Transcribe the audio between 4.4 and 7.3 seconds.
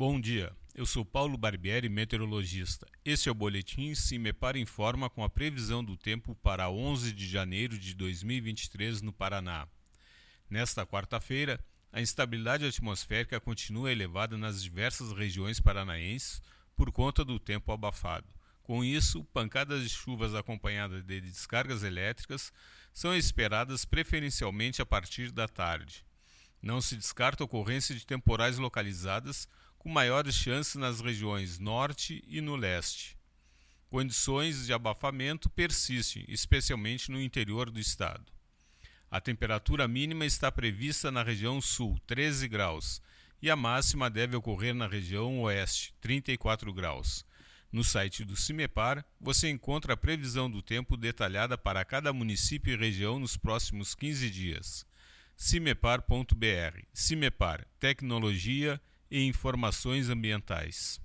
Informa com a previsão do tempo para 11 de